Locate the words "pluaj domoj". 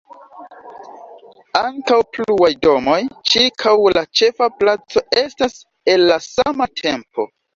2.17-2.97